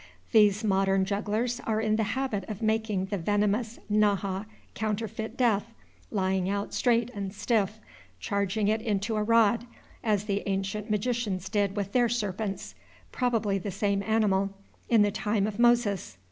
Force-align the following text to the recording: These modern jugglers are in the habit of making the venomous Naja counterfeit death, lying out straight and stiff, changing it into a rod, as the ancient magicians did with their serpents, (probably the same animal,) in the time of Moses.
These 0.31 0.63
modern 0.63 1.05
jugglers 1.05 1.59
are 1.59 1.79
in 1.79 1.95
the 1.95 2.01
habit 2.17 2.43
of 2.49 2.63
making 2.63 3.05
the 3.05 3.19
venomous 3.19 3.77
Naja 3.87 4.47
counterfeit 4.73 5.37
death, 5.37 5.67
lying 6.09 6.49
out 6.49 6.73
straight 6.73 7.11
and 7.13 7.31
stiff, 7.31 7.79
changing 8.19 8.67
it 8.67 8.81
into 8.81 9.15
a 9.15 9.21
rod, 9.21 9.67
as 10.03 10.23
the 10.23 10.41
ancient 10.47 10.89
magicians 10.89 11.49
did 11.49 11.75
with 11.77 11.91
their 11.91 12.09
serpents, 12.09 12.73
(probably 13.11 13.59
the 13.59 13.69
same 13.69 14.01
animal,) 14.01 14.49
in 14.89 15.03
the 15.03 15.11
time 15.11 15.45
of 15.45 15.59
Moses. 15.59 16.17